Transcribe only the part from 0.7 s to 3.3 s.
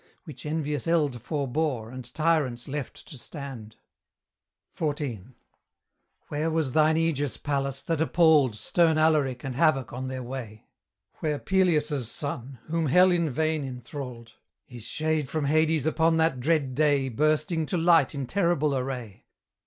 eld forbore, and tyrants left to